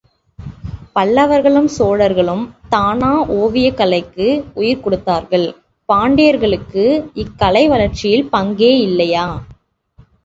[0.95, 4.27] பல்லவர்களும் சோழர்களும் தானா ஓவியக் கலைக்கு
[4.61, 5.47] உயிர் கொடுத்தார்கள்,
[5.89, 6.85] பாண்டியர்களுக்கு
[7.23, 9.27] இக்கலை வளர்ச்சியில் பங்கே இல்லையா?